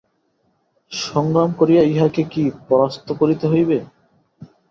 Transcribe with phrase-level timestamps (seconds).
[0.91, 3.77] সংগ্রাম করিয়া ইহাকে কি পরাস্ত করিতে হইবে?